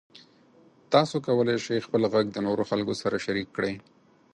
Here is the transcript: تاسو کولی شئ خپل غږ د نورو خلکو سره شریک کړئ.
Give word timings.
تاسو 0.93 1.15
کولی 1.25 1.55
شئ 1.65 1.77
خپل 1.87 2.01
غږ 2.13 2.25
د 2.31 2.37
نورو 2.47 2.63
خلکو 2.69 2.93
سره 3.01 3.23
شریک 3.25 3.47
کړئ. 3.55 3.73